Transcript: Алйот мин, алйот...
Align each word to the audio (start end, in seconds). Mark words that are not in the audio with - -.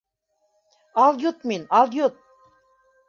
Алйот 1.03 1.45
мин, 1.51 1.67
алйот... 1.81 2.21